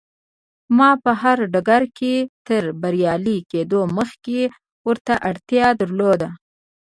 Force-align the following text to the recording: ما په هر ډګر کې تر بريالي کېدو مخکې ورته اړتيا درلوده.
ما 0.77 0.89
په 1.03 1.11
هر 1.21 1.37
ډګر 1.53 1.83
کې 1.97 2.13
تر 2.47 2.63
بريالي 2.81 3.37
کېدو 3.51 3.81
مخکې 3.97 4.39
ورته 4.87 5.13
اړتيا 5.29 5.67
درلوده. 5.81 6.29